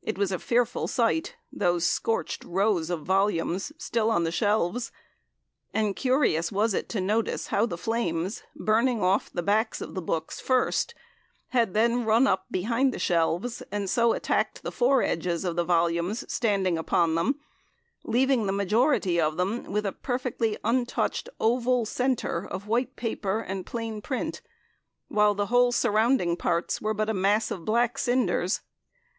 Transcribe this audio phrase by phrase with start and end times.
[0.00, 4.90] It was a fearful sight those scorched rows of Volumes still on the shelves;
[5.74, 10.00] and curious was it to notice how the flames, burning off the backs of the
[10.00, 10.94] books first,
[11.48, 15.62] had then run up behind the shelves, and so attacked the fore edge of the
[15.62, 17.38] volumes standing upon them,
[18.02, 24.40] leaving the majority with a perfectly untouched oval centre of white paper and plain print,
[25.08, 28.62] while the whole surrounding parts were but a mass of black cinders.